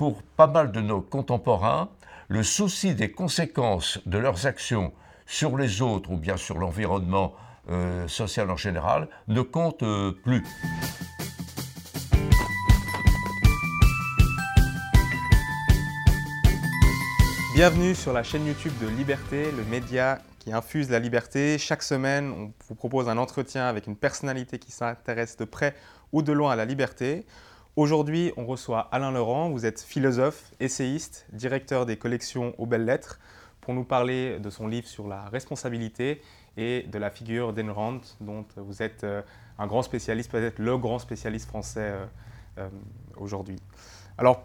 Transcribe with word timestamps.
pour 0.00 0.22
pas 0.22 0.46
mal 0.46 0.72
de 0.72 0.80
nos 0.80 1.02
contemporains, 1.02 1.90
le 2.28 2.42
souci 2.42 2.94
des 2.94 3.12
conséquences 3.12 4.00
de 4.06 4.16
leurs 4.16 4.46
actions 4.46 4.94
sur 5.26 5.58
les 5.58 5.82
autres 5.82 6.10
ou 6.10 6.16
bien 6.16 6.38
sur 6.38 6.56
l'environnement 6.56 7.34
euh, 7.68 8.08
social 8.08 8.50
en 8.50 8.56
général 8.56 9.08
ne 9.28 9.42
compte 9.42 9.82
euh, 9.82 10.12
plus. 10.12 10.42
Bienvenue 17.54 17.94
sur 17.94 18.14
la 18.14 18.22
chaîne 18.22 18.46
YouTube 18.46 18.72
de 18.80 18.86
Liberté, 18.86 19.52
le 19.52 19.64
média 19.64 20.22
qui 20.38 20.50
infuse 20.50 20.88
la 20.88 20.98
liberté. 20.98 21.58
Chaque 21.58 21.82
semaine, 21.82 22.32
on 22.32 22.52
vous 22.66 22.74
propose 22.74 23.10
un 23.10 23.18
entretien 23.18 23.66
avec 23.66 23.86
une 23.86 23.96
personnalité 23.96 24.58
qui 24.58 24.72
s'intéresse 24.72 25.36
de 25.36 25.44
près 25.44 25.74
ou 26.10 26.22
de 26.22 26.32
loin 26.32 26.52
à 26.52 26.56
la 26.56 26.64
liberté. 26.64 27.26
Aujourd'hui, 27.76 28.32
on 28.36 28.46
reçoit 28.46 28.88
Alain 28.90 29.12
Laurent. 29.12 29.48
Vous 29.48 29.64
êtes 29.64 29.80
philosophe, 29.80 30.50
essayiste, 30.58 31.24
directeur 31.32 31.86
des 31.86 31.96
collections 31.96 32.52
aux 32.58 32.66
belles 32.66 32.84
lettres 32.84 33.20
pour 33.60 33.74
nous 33.74 33.84
parler 33.84 34.40
de 34.40 34.50
son 34.50 34.66
livre 34.66 34.88
sur 34.88 35.06
la 35.06 35.28
responsabilité 35.28 36.20
et 36.56 36.82
de 36.82 36.98
la 36.98 37.10
figure 37.10 37.52
d'Ayn 37.52 37.70
Rand, 37.70 38.00
dont 38.20 38.44
vous 38.56 38.82
êtes 38.82 39.04
euh, 39.04 39.22
un 39.56 39.68
grand 39.68 39.82
spécialiste, 39.82 40.32
peut-être 40.32 40.58
le 40.58 40.76
grand 40.78 40.98
spécialiste 40.98 41.46
français 41.46 41.92
euh, 41.92 42.06
euh, 42.58 42.68
aujourd'hui. 43.16 43.56
Alors, 44.18 44.42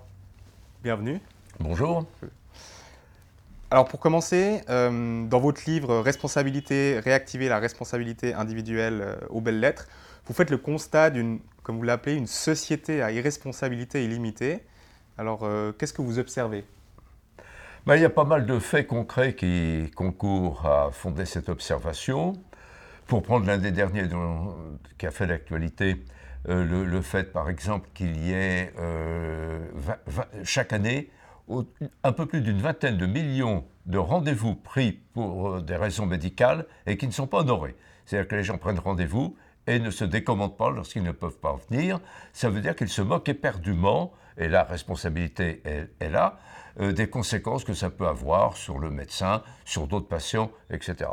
bienvenue. 0.84 1.20
Bonjour. 1.60 2.06
Alors 3.72 3.86
pour 3.86 4.00
commencer, 4.00 4.62
dans 4.68 5.40
votre 5.40 5.62
livre 5.66 5.98
Responsabilité, 5.98 7.00
réactiver 7.00 7.50
la 7.50 7.58
responsabilité 7.58 8.36
individuelle 8.36 9.18
aux 9.30 9.42
belles 9.42 9.60
lettres, 9.60 9.88
vous 10.28 10.34
faites 10.34 10.52
le 10.52 10.60
constat 10.60 11.10
d'une, 11.10 11.40
comme 11.66 11.78
vous 11.78 11.84
l'appelez, 11.84 12.16
une 12.16 12.28
société 12.28 13.02
à 13.02 13.12
irresponsabilité 13.12 14.06
illimitée. 14.06 14.62
Alors 15.18 15.46
qu'est-ce 15.78 15.94
que 15.94 16.02
vous 16.02 16.20
observez? 16.20 16.64
Ben, 17.86 17.96
il 17.96 18.02
y 18.02 18.06
a 18.06 18.10
pas 18.10 18.24
mal 18.24 18.46
de 18.46 18.60
faits 18.60 18.88
concrets 18.88 19.36
qui 19.36 19.92
concourent 19.96 20.66
à 20.66 20.92
fonder 20.92 21.26
cette 21.26 21.50
observation. 21.50 22.34
Pour 23.08 23.22
prendre 23.22 23.46
l'un 23.46 23.58
des 23.58 23.72
derniers 23.72 24.04
qui 24.98 25.06
a 25.06 25.12
fait 25.12 25.28
l'actualité, 25.28 26.04
euh, 26.48 26.86
le, 26.86 27.02
fait 27.02 27.32
par 27.32 27.50
exemple 27.50 27.90
qu'il 27.94 28.24
y 28.24 28.32
ait 28.32 28.72
euh, 28.80 29.66
chaque 30.44 30.74
année 30.74 31.10
un 32.04 32.12
peu 32.12 32.28
plus 32.28 32.42
d'une 32.42 32.60
vingtaine 32.60 32.98
de 32.98 33.06
millions 33.08 33.66
de 33.88 33.98
rendez-vous 33.98 34.56
pris 34.56 35.00
pour 35.14 35.50
euh, 35.50 35.62
des 35.62 35.76
raisons 35.76 36.06
médicales 36.06 36.66
et 36.86 36.98
qui 36.98 37.08
ne 37.08 37.12
sont 37.12 37.28
pas 37.28 37.40
honorés. 37.40 37.76
C'est-à-dire 38.06 38.28
que 38.28 38.36
les 38.36 38.44
gens 38.44 38.58
prennent 38.58 38.80
rendez-vous 38.80 39.36
et 39.68 39.80
ne 39.80 39.90
se 39.90 40.06
décommandent 40.06 40.58
pas 40.58 40.70
lorsqu'ils 40.70 41.04
ne 41.04 41.12
peuvent 41.12 41.38
pas 41.38 41.58
venir. 41.70 42.00
Ça 42.34 42.50
veut 42.50 42.62
dire 42.62 42.76
qu'ils 42.76 42.90
se 42.90 43.02
moquent 43.02 43.30
éperdument, 43.30 44.14
et 44.38 44.48
la 44.48 44.64
responsabilité 44.64 45.64
est 46.00 46.10
là, 46.10 46.38
euh, 46.82 46.92
des 46.92 47.08
conséquences 47.08 47.64
que 47.64 47.74
ça 47.74 47.90
peut 47.90 48.08
avoir 48.08 48.58
sur 48.58 48.80
le 48.80 48.90
médecin, 48.90 49.42
sur 49.64 49.88
d'autres 49.88 50.10
patients, 50.10 50.52
etc. 50.70 51.10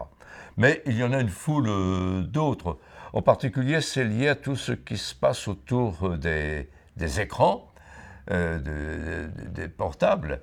Mais 0.57 0.83
il 0.87 0.99
y 0.99 1.05
en 1.05 1.13
a 1.13 1.21
une 1.21 1.29
foule 1.29 1.69
euh, 1.69 2.23
d'autres. 2.23 2.79
En 3.13 3.23
particulier, 3.23 3.81
c'est 3.81 4.05
lié 4.05 4.29
à 4.29 4.35
tout 4.35 4.57
ce 4.57 4.73
qui 4.73 4.97
se 4.97 5.15
passe 5.15 5.47
autour 5.47 5.99
euh, 6.03 6.67
des, 6.97 7.21
écrans, 7.21 7.69
des 8.29 9.69
portables. 9.69 10.41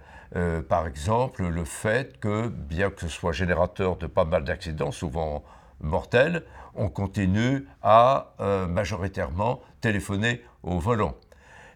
par 0.68 0.86
exemple, 0.86 1.48
le 1.48 1.66
fait 1.66 2.20
que, 2.20 2.48
bien 2.50 2.90
que 2.90 3.02
ce 3.02 3.08
soit 3.08 3.32
générateur 3.32 3.98
de 3.98 4.06
pas 4.06 4.26
mal 4.26 4.44
d'accidents, 4.44 4.92
souvent 4.92 5.44
mortels, 5.82 6.44
on 6.76 6.90
continue 6.90 7.68
à 7.82 8.34
majoritairement 8.70 9.62
téléphoner 9.82 10.42
au 10.64 10.80
volant. 10.80 11.16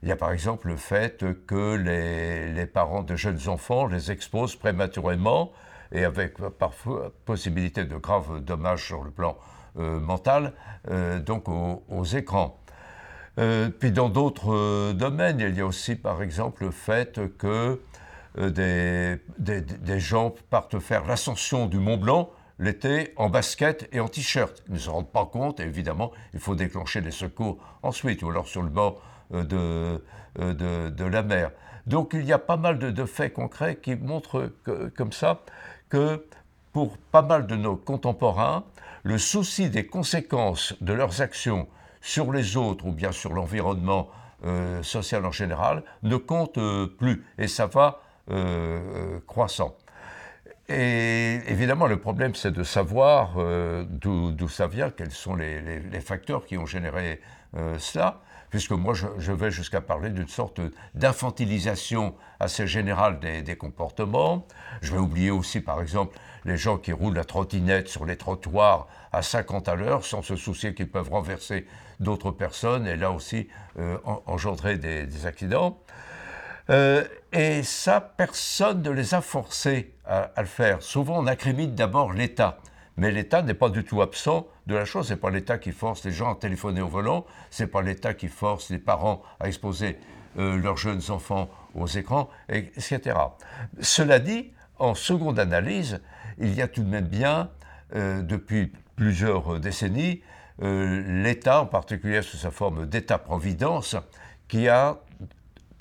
Il 0.03 0.09
y 0.09 0.11
a 0.11 0.17
par 0.17 0.33
exemple 0.33 0.67
le 0.67 0.75
fait 0.75 1.23
que 1.47 1.75
les, 1.75 2.65
parents 2.65 3.03
de 3.03 3.15
jeunes 3.15 3.47
enfants 3.47 3.87
les 3.87 4.11
exposent 4.11 4.57
prématurément 4.57 5.53
et 5.93 6.03
avec 6.03 6.39
parfois 6.59 7.13
possibilité 7.23 7.85
de 7.85 7.95
graves 7.95 8.41
dommages 8.41 8.85
sur 8.85 9.01
le 9.01 9.11
plan 9.11 9.37
euh, 9.79 10.01
mental, 10.01 10.51
euh, 10.91 11.19
donc 11.21 11.47
aux, 11.47 12.03
écrans. 12.03 12.59
Euh, 13.39 13.69
puis 13.69 13.93
dans 13.93 14.09
d'autres 14.09 14.91
domaines, 14.91 15.39
il 15.39 15.55
y 15.55 15.61
a 15.61 15.65
aussi 15.65 15.95
par 15.95 16.21
exemple 16.21 16.65
le 16.65 16.71
fait 16.71 17.21
que 17.37 17.79
des, 18.37 19.17
des, 19.37 19.99
gens 19.99 20.35
partent 20.49 20.79
faire 20.79 21.05
l'ascension 21.05 21.67
du 21.67 21.77
Mont 21.77 21.97
Blanc 21.97 22.29
l'été 22.59 23.13
en 23.15 23.29
basket 23.29 23.89
et 23.91 23.99
en 23.99 24.07
t-shirt. 24.07 24.63
Ils 24.67 24.73
ne 24.73 24.79
se 24.79 24.89
rendent 24.89 25.11
pas 25.11 25.25
compte, 25.25 25.59
et 25.59 25.63
évidemment, 25.63 26.11
il 26.33 26.39
faut 26.39 26.55
déclencher 26.55 27.01
les 27.01 27.11
secours 27.11 27.57
ensuite, 27.81 28.23
ou 28.23 28.29
alors 28.29 28.47
sur 28.47 28.61
le 28.61 28.69
bord 28.69 29.01
euh, 29.33 29.99
euh, 30.39 30.53
de, 30.53 30.89
de, 30.89 31.05
la 31.05 31.21
mer. 31.21 31.51
Donc 31.85 32.13
il 32.13 32.25
y 32.25 32.33
a 32.33 32.39
pas 32.39 32.57
mal 32.57 32.79
de, 32.79 33.05
faits 33.05 33.33
concrets 33.33 33.75
qui 33.75 33.95
montrent 33.95 34.51
comme 34.95 35.11
ça 35.11 35.41
que 35.89 36.25
pour 36.71 36.97
pas 36.97 37.21
mal 37.21 37.45
de 37.45 37.55
nos 37.55 37.75
contemporains, 37.75 38.63
le 39.03 39.17
souci 39.17 39.69
des 39.69 39.85
conséquences 39.85 40.75
de 40.81 40.93
leurs 40.93 41.21
actions 41.21 41.67
sur 42.01 42.31
les 42.31 42.57
autres 42.57 42.87
ou 42.87 42.91
bien 42.91 43.11
sur 43.11 43.33
l'environnement 43.33 44.09
euh, 44.43 44.81
social 44.81 45.25
en 45.25 45.31
général 45.31 45.83
ne 46.01 46.17
compte 46.17 46.59
plus 46.97 47.25
et 47.37 47.47
ça 47.47 47.67
va 47.67 48.01
croissant. 49.27 49.75
Et 50.69 51.39
évidemment, 51.47 51.87
le 51.87 51.99
problème, 51.99 52.35
c'est 52.35 52.51
de 52.51 52.63
savoir 52.63 53.35
d'où 53.89 54.47
ça 54.47 54.67
vient, 54.67 54.89
quels 54.89 55.11
sont 55.11 55.35
les, 55.35 55.81
facteurs 55.99 56.45
qui 56.45 56.57
ont 56.57 56.65
généré 56.65 57.19
cela 57.77 58.21
puisque 58.53 58.69
moi 58.69 58.93
je, 58.93 59.31
vais 59.31 59.49
jusqu'à 59.49 59.81
parler 59.81 60.11
d'une 60.11 60.27
sorte 60.27 60.61
d'infantilisation 60.93 62.13
assez 62.39 62.67
générale 62.67 63.19
des, 63.19 63.55
comportements. 63.55 64.45
Je 64.83 64.91
vais 64.91 64.99
oublier 64.99 65.31
aussi 65.31 65.59
par 65.59 65.81
exemple 65.81 66.19
les 66.45 66.55
gens 66.55 66.77
qui 66.77 66.91
roulent 66.91 67.15
la 67.15 67.23
trottinette 67.23 67.87
sur 67.87 68.05
les 68.05 68.15
trottoirs 68.15 68.87
à 69.11 69.23
50 69.23 69.69
à 69.69 69.73
l'heure 69.73 70.05
sans 70.05 70.21
se 70.21 70.35
soucier 70.35 70.75
qu'ils 70.75 70.91
peuvent 70.91 71.09
renverser 71.09 71.65
d'autres 71.99 72.29
personnes 72.29 72.85
et 72.85 72.95
là 72.95 73.09
aussi 73.09 73.47
euh, 73.79 73.97
engendrer 74.27 74.77
des, 74.77 75.25
accidents. 75.25 75.79
Euh, 76.69 77.03
et 77.31 77.63
ça, 77.63 77.99
personne 77.99 78.81
ne 78.81 78.89
les 78.89 79.13
a 79.13 79.21
forcés 79.21 79.93
à, 80.05 80.31
le 80.37 80.45
faire. 80.45 80.81
Souvent, 80.81 81.19
on 81.19 81.27
incrimine 81.27 81.75
d'abord 81.75 82.13
l'État. 82.13 82.59
Mais 82.95 83.11
l'État 83.11 83.41
n'est 83.41 83.53
pas 83.55 83.69
du 83.69 83.83
tout 83.83 84.01
absent 84.01 84.47
de 84.67 84.75
la 84.75 84.85
chose. 84.85 85.07
Ce 85.07 85.13
n'est 85.13 85.19
pas 85.19 85.31
l'État 85.31 85.57
qui 85.57 85.71
force 85.71 86.05
les 86.05 86.11
gens 86.11 86.33
à 86.33 86.35
téléphoner 86.35 86.81
au 86.81 86.87
volant, 86.87 87.25
ce 87.49 87.63
n'est 87.63 87.69
pas 87.69 87.81
l'État 87.81 88.13
qui 88.13 88.27
force 88.27 88.69
les 88.69 88.77
parents 88.77 89.23
à 89.39 89.47
exposer 89.47 89.97
euh, 90.37 90.57
leurs 90.57 90.77
jeunes 90.77 91.01
enfants 91.09 91.49
aux 91.75 91.87
écrans, 91.87 92.29
etc. 92.49 93.17
Cela 93.81 94.19
dit, 94.19 94.51
en 94.77 94.93
seconde 94.93 95.39
analyse, 95.39 96.01
il 96.37 96.53
y 96.53 96.61
a 96.61 96.67
tout 96.67 96.83
de 96.83 96.89
même 96.89 97.07
bien, 97.07 97.49
euh, 97.95 98.21
depuis 98.21 98.71
plusieurs 98.95 99.59
décennies, 99.59 100.21
l'État, 100.61 101.61
en 101.61 101.65
particulier 101.65 102.21
sous 102.21 102.37
sa 102.37 102.51
forme 102.51 102.85
d'État-providence, 102.85 103.97
qui 104.47 104.67
a 104.67 104.99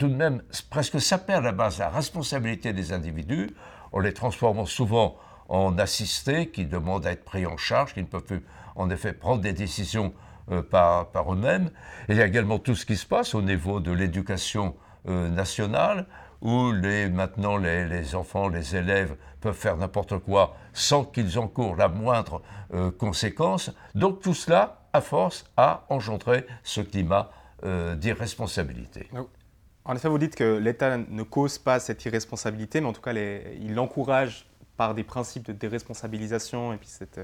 tout 0.02 0.08
de 0.08 0.16
même 0.16 0.42
presque 0.68 1.00
sapé 1.00 1.32
à 1.32 1.40
la 1.40 1.52
base 1.52 1.78
la 1.78 1.88
responsabilité 1.88 2.72
des 2.72 2.92
individus, 2.92 3.50
en 3.92 4.00
les 4.00 4.12
transformant 4.12 4.66
souvent 4.66 5.16
en 5.48 5.78
assistés 5.78 6.48
qui 6.48 6.64
demandent 6.64 7.06
à 7.06 7.12
être 7.12 7.24
pris 7.24 7.46
en 7.46 7.56
charge, 7.56 7.94
qui 7.94 8.00
ne 8.00 8.08
peuvent 8.08 8.24
plus 8.24 8.44
en 8.74 8.90
effet 8.90 9.12
prendre 9.12 9.40
des 9.40 9.52
décisions 9.52 10.12
euh, 10.50 10.60
par, 10.60 11.32
eux-mêmes. 11.32 11.70
il 12.08 12.16
y 12.16 12.20
a 12.20 12.26
également 12.26 12.58
tout 12.58 12.74
ce 12.74 12.84
qui 12.84 12.96
se 12.96 13.06
passe 13.06 13.32
au 13.36 13.42
niveau 13.42 13.78
de 13.78 13.92
l'éducation 13.92 14.74
euh, 15.06 15.28
nationale, 15.28 16.06
où 16.40 16.72
les, 16.72 17.08
maintenant 17.08 17.56
les, 17.56 17.86
les, 17.86 18.16
enfants, 18.16 18.48
les 18.48 18.74
élèves 18.74 19.14
peuvent 19.40 19.54
faire 19.54 19.76
n'importe 19.76 20.18
quoi 20.18 20.56
sans 20.72 21.04
qu'ils 21.04 21.38
encourent 21.38 21.76
la 21.76 21.86
moindre 21.86 22.42
euh, 22.74 22.90
conséquence. 22.90 23.70
Donc 23.94 24.20
tout 24.20 24.34
cela, 24.34 24.80
à 24.92 25.00
force, 25.00 25.44
a 25.56 25.86
engendré 25.90 26.44
ce 26.64 26.80
climat 26.80 27.30
d'irresponsabilité. 27.94 29.08
En 29.84 29.96
effet, 29.96 30.08
vous 30.08 30.18
dites 30.18 30.36
que 30.36 30.58
l'État 30.58 30.96
ne 30.96 31.22
cause 31.22 31.58
pas 31.58 31.80
cette 31.80 32.04
irresponsabilité, 32.04 32.80
mais 32.80 32.86
en 32.86 32.92
tout 32.92 33.00
cas, 33.00 33.12
il 33.12 33.78
encourage 33.80 34.46
par 34.76 34.94
des 34.94 35.02
principes 35.02 35.46
de 35.46 35.52
déresponsabilisation 35.52 36.72
et 36.72 36.76
puis 36.76 36.88
cette, 36.88 37.20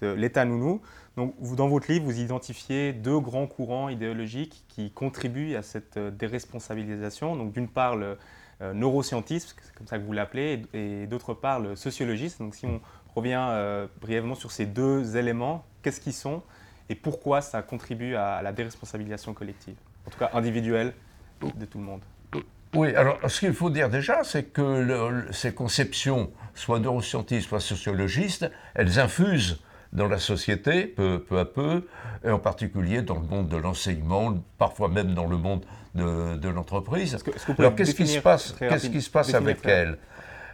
de 0.00 0.12
l'État 0.12 0.44
nounou. 0.44 0.80
Donc, 1.16 1.34
dans 1.54 1.68
votre 1.68 1.90
livre, 1.90 2.04
vous 2.04 2.20
identifiez 2.20 2.92
deux 2.92 3.20
grands 3.20 3.46
courants 3.46 3.88
idéologiques 3.88 4.64
qui 4.68 4.90
contribuent 4.90 5.54
à 5.54 5.62
cette 5.62 5.96
euh, 5.96 6.10
déresponsabilisation. 6.10 7.36
Donc, 7.36 7.52
d'une 7.52 7.68
part, 7.68 7.96
le 7.96 8.18
euh, 8.62 8.72
neuroscientisme, 8.72 9.56
c'est 9.62 9.74
comme 9.74 9.86
ça 9.86 9.98
que 9.98 10.04
vous 10.04 10.12
l'appelez, 10.12 10.62
et, 10.72 11.06
d'autre 11.06 11.34
part, 11.34 11.60
le 11.60 11.76
sociologiste. 11.76 12.40
Donc, 12.40 12.54
si 12.54 12.66
on 12.66 12.80
revient 13.14 13.46
euh, 13.50 13.86
brièvement 14.00 14.34
sur 14.34 14.50
ces 14.50 14.66
deux 14.66 15.16
éléments, 15.16 15.64
qu'est-ce 15.82 16.00
qu'ils 16.00 16.12
sont 16.12 16.42
et 16.88 16.94
pourquoi 16.94 17.40
ça 17.40 17.62
contribue 17.62 18.16
à 18.16 18.42
la 18.42 18.52
déresponsabilisation 18.52 19.34
collective, 19.34 19.76
en 20.06 20.10
tout 20.10 20.18
cas 20.18 20.30
individuelle 20.34 20.92
de 21.56 21.64
tout 21.64 21.78
le 21.78 21.84
monde. 21.84 22.00
Oui, 22.74 22.94
alors 22.94 23.18
ce 23.26 23.40
qu'il 23.40 23.52
faut 23.52 23.68
dire 23.68 23.90
déjà, 23.90 24.24
c'est 24.24 24.44
que 24.44 25.26
ces 25.30 25.52
conceptions, 25.52 26.30
soit 26.54 26.78
neuroscientistes, 26.78 27.48
soit 27.48 27.60
sociologistes, 27.60 28.50
elles 28.74 28.98
infusent 28.98 29.60
dans 29.92 30.08
la 30.08 30.18
société, 30.18 30.86
peu, 30.86 31.22
à 31.38 31.44
peu, 31.44 31.86
et 32.24 32.30
en 32.30 32.38
particulier 32.38 33.02
dans 33.02 33.16
le 33.16 33.26
monde 33.26 33.48
de 33.48 33.58
l'enseignement, 33.58 34.38
parfois 34.56 34.88
même 34.88 35.12
dans 35.14 35.26
le 35.26 35.36
monde 35.36 35.66
de, 35.94 36.48
l'entreprise. 36.48 37.18
Alors 37.58 37.74
qu'est-ce 37.74 37.94
qui 37.94 38.06
se 38.06 38.20
passe, 38.20 38.54
qu'est-ce 38.58 38.88
qui 38.88 39.02
se 39.02 39.10
passe 39.10 39.34
avec 39.34 39.58
elles? 39.66 39.98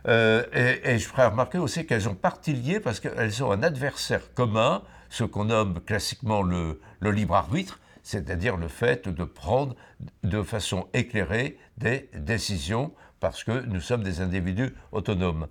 Euh, 0.07 0.45
et, 0.85 0.99
je 0.99 1.07
ferai 1.07 1.27
remarquer 1.27 1.59
aussi 1.59 1.87
qu'elles 1.87 2.09
ont 2.09 2.15
partie 2.15 2.53
liée 2.53 2.81
parce 2.81 2.99
qu'elles 2.99 3.43
ont 3.45 3.53
un 3.53 3.63
adversaire 3.63 4.33
commun, 4.35 4.83
ce 5.11 5.25
qu'on 5.25 5.47
nomme 5.47 5.81
classiquement 5.81 6.43
le, 6.43 6.81
le 7.01 7.11
libre 7.11 7.35
arbitre, 7.35 7.79
c'est-à-dire 8.09 8.57
le 8.57 8.69
fait 8.69 9.07
de 9.07 9.25
prendre 9.25 9.77
de 10.23 10.43
façon 10.43 10.89
éclairée 10.95 11.59
des 11.77 12.09
décisions 12.15 12.91
parce 13.21 13.45
que 13.45 13.67
nous 13.67 13.83
sommes 13.83 14.03
des 14.03 14.23
individus 14.23 14.75
autonomes. 14.93 15.47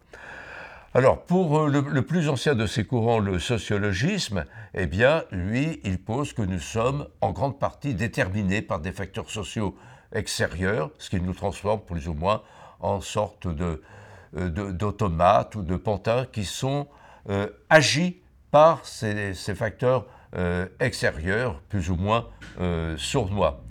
Alors, 0.96 1.22
pour 1.22 1.60
euh, 1.60 1.70
le, 1.70 2.02
plus 2.02 2.30
ancien 2.30 2.56
de 2.56 2.66
ces 2.66 2.84
courants, 2.84 3.20
le 3.20 3.38
sociologisme, 3.38 4.46
eh 4.74 4.88
bien, 4.88 5.24
lui, 5.30 5.80
il 5.84 6.00
pose 6.00 6.34
que 6.34 6.42
nous 6.42 6.60
sommes 6.60 7.08
en 7.22 7.32
grande 7.32 7.60
partie 7.60 7.94
déterminés 7.94 8.64
par 8.64 8.80
des 8.80 8.92
facteurs 8.92 9.30
sociaux 9.30 9.78
extérieurs, 10.12 10.90
ce 10.98 11.12
qui 11.12 11.22
nous 11.22 11.36
transforme 11.36 11.82
plus 11.82 12.08
ou 12.08 12.16
moins 12.16 12.42
en 12.80 13.02
sorte 13.02 13.46
euh, 13.46 13.78
d'automates 14.34 15.54
ou 15.54 15.62
de 15.62 15.76
pantins 15.76 16.26
qui 16.26 16.44
sont 16.44 16.88
euh, 17.30 17.50
agis 17.70 18.20
par 18.50 18.84
ces, 18.84 19.36
facteurs 19.54 20.08
extérieurs, 20.80 21.62
plus 21.70 21.90
ou 21.90 21.96
moins 21.96 22.28
sournois. 22.98 23.64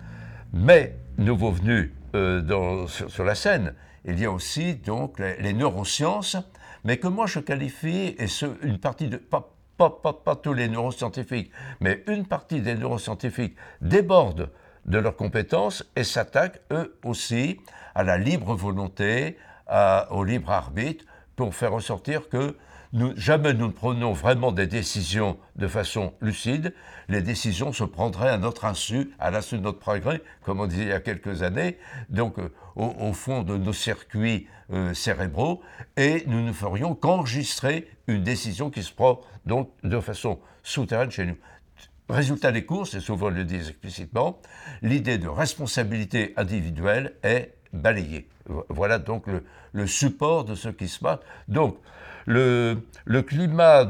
Mais, 0.53 0.97
nouveau 1.19 1.53
venu 1.53 1.95
sur, 2.89 3.25
la 3.25 3.35
scène, 3.35 3.75
il 4.05 4.19
y 4.19 4.25
a 4.25 4.31
aussi 4.31 4.75
donc 4.77 5.19
les 5.19 5.53
neurosciences 5.53 6.37
mais 6.87 6.99
que 6.99 7.09
moi 7.09 7.27
je 7.27 7.41
qualifie, 7.41 8.15
et 8.17 8.29
ce, 8.29 8.47
une 8.63 8.79
partie 8.79 9.09
de, 9.09 9.17
pas, 9.17 9.51
pas, 9.77 9.91
pas, 9.91 10.37
tous 10.37 10.55
les 10.55 10.69
neuroscientifiques, 10.69 11.51
mais 11.81 12.05
une 12.07 12.25
partie 12.25 12.61
des 12.61 12.77
neuroscientifiques 12.77 13.57
débordent 13.81 14.51
de 14.85 14.99
leurs 14.99 15.17
compétences 15.17 15.85
et 15.97 16.05
s'attaquent 16.05 16.61
eux 16.71 16.97
aussi 17.05 17.59
à 17.97 18.05
la 18.05 18.17
libre 18.17 18.55
volonté, 18.55 19.37
au 20.11 20.23
libre 20.23 20.53
arbitre, 20.53 21.05
pour 21.35 21.57
faire 21.57 21.73
ressortir 21.73 22.29
que 22.29 22.57
jamais 23.17 23.55
nous 23.55 23.67
ne 23.67 23.73
prenons 23.73 24.13
vraiment 24.13 24.53
des 24.53 24.67
décisions 24.67 25.39
de 25.57 25.69
façon 25.69 26.15
lucide. 26.21 26.75
Les 27.09 27.23
décisions 27.23 27.73
se 27.73 27.85
prendraient 27.85 28.31
à 28.31 28.39
notre 28.39 28.65
insu, 28.65 29.13
à 29.19 29.31
l'insu 29.31 29.59
de 29.59 29.63
notre 29.63 29.79
progrès, 29.79 30.23
comme 30.43 30.61
on 30.61 30.67
disait 30.67 30.83
il 30.83 30.89
y 30.89 30.93
a 30.93 31.01
quelques 31.01 31.43
années, 31.43 31.79
donc 32.09 32.39
euh, 32.39 32.53
au, 32.75 33.13
fond 33.13 33.43
de 33.43 33.57
nos 33.57 33.73
circuits 33.73 34.47
euh, 34.73 34.95
cérébraux, 34.95 35.63
et 35.97 36.25
nous 36.27 36.43
ne 36.43 36.53
ferions 36.53 36.95
qu'enregistrer 36.95 37.89
une 38.07 38.23
décision 38.23 38.71
qui 38.71 38.83
se 38.83 38.93
prend 38.93 39.21
donc 39.45 39.71
de 39.85 40.01
façon 40.01 40.39
souterraine 40.63 41.11
chez 41.11 41.27
nous. 41.27 41.37
Résultat 42.09 42.53
des 42.53 42.65
courses, 42.65 42.95
et 42.95 43.01
souvent 43.01 43.31
le 43.31 43.45
disent 43.45 43.71
explicitement, 43.71 44.41
l'idée 44.81 45.19
de 45.19 45.29
responsabilité 45.29 46.35
individuelle 46.37 47.15
est 47.25 47.56
balayée. 47.77 48.29
Voilà 48.69 48.99
donc 48.99 49.27
le, 49.27 49.45
le 49.73 49.87
support 49.87 50.45
de 50.45 50.55
ce 50.55 50.69
qui 50.69 50.89
se 50.89 50.99
passe. 50.99 51.21
Donc, 51.49 51.79
le, 52.27 52.79
le 53.05 53.23
climat 53.23 53.85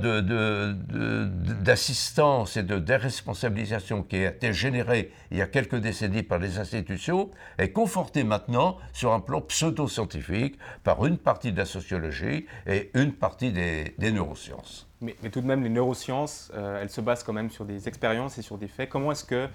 d'assistance 1.64 2.56
de, 2.56 2.62
de, 2.62 2.66
et 2.66 2.68
de 2.74 2.78
déresponsabilisation 2.84 4.02
qui 4.02 4.16
a 4.16 4.28
été 4.28 4.52
généré 4.52 5.10
il 5.30 5.38
y 5.38 5.42
a 5.42 5.46
quelques 5.46 5.76
décennies 5.76 6.22
par 6.22 6.38
les 6.38 6.58
institutions 6.58 7.30
est 7.56 7.70
conforté 7.70 8.24
maintenant 8.24 8.76
sur 8.92 9.14
un 9.14 9.20
plan 9.20 9.40
pseudo-scientifique 9.40 10.58
par 10.84 11.06
une 11.06 11.16
partie 11.16 11.50
de 11.52 11.56
la 11.56 11.64
sociologie 11.64 12.44
et 12.66 12.90
une 12.94 13.12
partie 13.12 13.52
des, 13.52 13.94
des 13.96 14.12
neurosciences. 14.12 14.86
Mais, 15.00 15.16
mais, 15.22 15.30
tout 15.30 15.40
de 15.40 15.46
même, 15.46 15.62
les 15.62 15.70
neurosciences, 15.70 16.50
euh, 16.54 16.82
elles 16.82 16.90
se 16.90 17.00
basent 17.00 17.22
quand 17.22 17.32
même 17.32 17.50
sur 17.50 17.64
des 17.64 17.88
expériences 17.88 18.36
et 18.38 18.42
sur 18.42 18.58
des 18.58 18.68
faits. 18.68 18.88
Comment 18.88 19.12
est-ce 19.12 19.24
que 19.24 19.48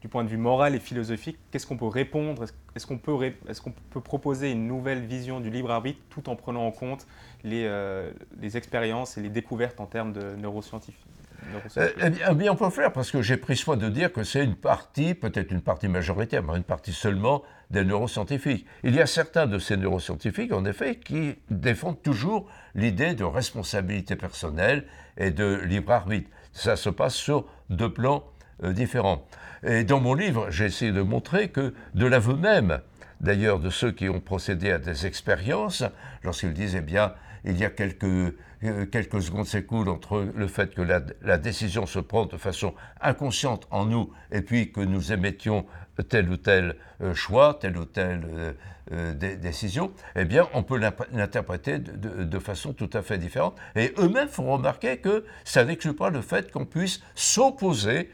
du 0.00 0.08
point 0.08 0.24
de 0.24 0.28
vue 0.28 0.36
moral 0.36 0.74
et 0.74 0.78
philosophique, 0.78 1.38
qu'est-ce 1.50 1.66
qu'on 1.66 1.76
peut 1.76 1.86
répondre? 1.86 2.44
Est-ce 2.74 2.86
qu'on 2.86 2.98
peut, 2.98 4.00
proposer 4.00 4.52
une 4.52 4.66
nouvelle 4.66 5.04
vision 5.04 5.40
du 5.40 5.50
libre 5.50 5.70
arbitre 5.70 6.00
tout 6.10 6.28
en 6.28 6.36
prenant 6.36 6.66
en 6.66 6.70
compte 6.70 7.06
les, 7.44 7.64
euh, 7.64 8.12
expériences 8.42 9.16
et 9.18 9.22
les 9.22 9.30
découvertes 9.30 9.80
en 9.80 9.86
termes 9.86 10.12
de 10.12 10.36
neuroscientifiques? 10.36 11.06
Euh, 11.76 11.90
eh, 12.02 12.34
bien, 12.34 12.52
on 12.52 12.56
peut 12.56 12.70
faire 12.70 12.92
parce 12.92 13.10
que 13.10 13.22
j'ai 13.22 13.36
pris 13.36 13.56
soin 13.56 13.76
de 13.76 13.88
dire 13.88 14.12
que 14.12 14.24
c'est 14.24 14.44
une 14.44 14.56
partie, 14.56 15.14
peut-être 15.14 15.50
une 15.52 15.60
partie 15.60 15.88
majoritaire, 15.88 16.42
mais 16.42 16.56
une 16.56 16.64
partie 16.64 16.92
seulement 16.92 17.42
des 17.70 17.84
neuroscientifiques. 17.84 18.66
Il 18.82 18.94
y 18.94 19.00
a 19.00 19.06
certains 19.06 19.46
de 19.46 19.58
ces 19.58 19.76
neuroscientifiques, 19.76 20.52
en 20.52 20.64
effet, 20.64 20.96
qui 20.96 21.36
défendent 21.50 22.02
toujours 22.02 22.48
l'idée 22.74 23.14
de 23.14 23.24
responsabilité 23.24 24.16
personnelle 24.16 24.86
et 25.18 25.30
de 25.30 25.60
libre 25.64 25.92
arbitre. 25.92 26.30
Ça 26.52 26.76
se 26.76 26.90
passe 26.90 27.14
sur 27.14 27.46
deux 27.70 27.92
plans 27.92 28.24
euh, 28.64 28.72
différents. 28.72 29.26
Et 29.66 29.84
dans 29.84 30.00
mon 30.00 30.14
livre, 30.14 30.50
j'ai 30.50 30.64
essayé 30.64 30.90
de 30.92 31.02
montrer 31.02 31.48
que 31.48 31.74
de 31.94 32.06
l'aveu 32.06 32.34
même, 32.34 32.80
d'ailleurs 33.20 33.60
de 33.60 33.68
ceux 33.68 33.92
qui 33.92 34.08
ont 34.08 34.20
procédé 34.20 34.70
à 34.70 34.78
des 34.78 35.06
expériences, 35.06 35.84
lorsqu'ils 36.22 36.54
disent, 36.54 36.74
eh 36.74 36.80
bien, 36.80 37.12
il 37.44 37.58
y 37.58 37.64
a 37.64 37.70
quelques, 37.70 38.04
euh, 38.04 38.86
quelques 38.90 39.20
secondes 39.20 39.46
s'écoulent 39.46 39.90
entre 39.90 40.26
le 40.34 40.46
fait 40.48 40.74
que 40.74 40.80
la, 40.80 41.36
décision 41.36 41.84
se 41.84 41.98
prend 41.98 42.24
de 42.24 42.38
façon 42.38 42.72
inconsciente 43.02 43.66
en 43.70 43.84
nous 43.84 44.10
et 44.32 44.40
puis 44.40 44.72
que 44.72 44.80
nous 44.80 45.12
émettions 45.12 45.66
tel 46.08 46.30
ou 46.30 46.38
tel 46.38 46.76
euh, 47.02 47.12
choix, 47.14 47.58
telle 47.60 47.76
ou 47.76 47.84
telle 47.84 48.54
décision, 49.42 49.90
eh 50.14 50.24
bien, 50.24 50.48
on 50.54 50.62
peut 50.62 50.78
l'interpréter 51.12 51.78
de, 51.80 52.38
façon 52.38 52.72
tout 52.72 52.90
à 52.92 53.02
fait 53.02 53.18
différente. 53.18 53.56
Et 53.74 53.92
eux-mêmes 53.98 54.28
font 54.28 54.52
remarquer 54.52 54.98
que 54.98 55.24
ça 55.44 55.64
n'exclut 55.64 55.94
pas 55.94 56.08
le 56.08 56.22
fait 56.22 56.52
qu'on 56.52 56.64
puisse 56.64 57.02
s'opposer 57.16 58.10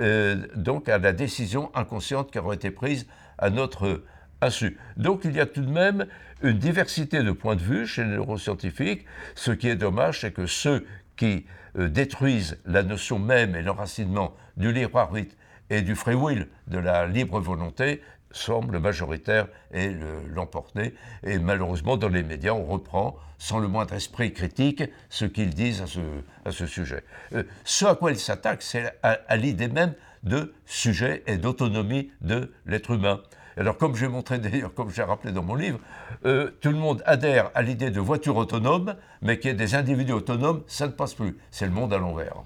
euh, 0.00 0.46
donc 0.54 0.88
à 0.88 0.98
la 0.98 1.12
décision 1.12 1.70
inconsciente 1.74 2.30
qui 2.30 2.38
aurait 2.38 2.56
été 2.56 2.70
prise 2.70 3.06
à 3.38 3.50
notre 3.50 4.02
insu. 4.40 4.78
Donc 4.96 5.22
il 5.24 5.34
y 5.34 5.40
a 5.40 5.46
tout 5.46 5.62
de 5.62 5.70
même 5.70 6.06
une 6.42 6.58
diversité 6.58 7.22
de 7.22 7.32
points 7.32 7.56
de 7.56 7.62
vue 7.62 7.86
chez 7.86 8.04
les 8.04 8.10
neuroscientifiques. 8.10 9.04
Ce 9.34 9.50
qui 9.50 9.68
est 9.68 9.76
dommage, 9.76 10.20
c'est 10.20 10.32
que 10.32 10.46
ceux 10.46 10.86
qui 11.16 11.46
euh, 11.78 11.88
détruisent 11.88 12.58
la 12.66 12.82
notion 12.82 13.18
même 13.18 13.56
et 13.56 13.62
l'enracinement 13.62 14.34
du 14.56 14.72
libre 14.72 14.98
arbitre 14.98 15.34
et 15.70 15.82
du 15.82 15.96
free 15.96 16.14
will, 16.14 16.48
de 16.68 16.78
la 16.78 17.06
libre 17.06 17.40
volonté, 17.40 18.00
semble 18.36 18.78
majoritaire 18.78 19.46
et 19.72 19.90
l'emporter. 20.34 20.94
Et 21.24 21.38
malheureusement, 21.38 21.96
dans 21.96 22.08
les 22.08 22.22
médias, 22.22 22.52
on 22.52 22.64
reprend 22.64 23.16
sans 23.38 23.58
le 23.58 23.68
moindre 23.68 23.94
esprit 23.94 24.32
critique 24.32 24.82
ce 25.10 25.24
qu'ils 25.24 25.54
disent 25.54 25.82
à 26.44 26.52
ce, 26.52 26.66
sujet. 26.66 27.02
Euh, 27.34 27.42
ce 27.64 27.84
à 27.84 27.94
quoi 27.94 28.12
ils 28.12 28.18
s'attaquent, 28.18 28.62
c'est 28.62 28.92
à, 29.02 29.36
l'idée 29.36 29.68
même 29.68 29.94
de 30.22 30.54
sujet 30.64 31.22
et 31.26 31.36
d'autonomie 31.36 32.10
de 32.20 32.52
l'être 32.66 32.92
humain. 32.92 33.20
Alors, 33.58 33.78
comme 33.78 33.96
j'ai 33.96 34.08
montré 34.08 34.38
d'ailleurs, 34.38 34.74
comme 34.74 34.90
j'ai 34.90 35.02
rappelé 35.02 35.32
dans 35.32 35.42
mon 35.42 35.54
livre, 35.54 35.78
euh, 36.26 36.50
tout 36.60 36.70
le 36.70 36.76
monde 36.76 37.02
adhère 37.06 37.50
à 37.54 37.62
l'idée 37.62 37.90
de 37.90 38.00
voiture 38.00 38.36
autonome, 38.36 38.96
mais 39.22 39.38
qu'il 39.38 39.50
y 39.50 39.54
ait 39.54 39.56
des 39.56 39.74
individus 39.74 40.12
autonomes, 40.12 40.62
ça 40.66 40.86
ne 40.86 40.92
passe 40.92 41.14
plus. 41.14 41.38
C'est 41.50 41.66
le 41.66 41.72
monde 41.72 41.92
à 41.92 41.98
l'envers 41.98 42.36